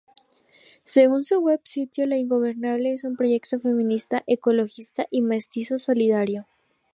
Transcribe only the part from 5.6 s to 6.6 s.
y solidario.